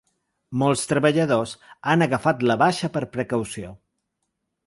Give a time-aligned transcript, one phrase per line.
[0.61, 1.53] Molts treballadors
[1.93, 3.73] han agafat la baixa per precaució.